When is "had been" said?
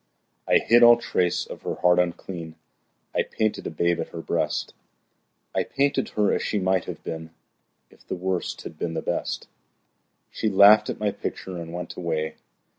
8.63-8.95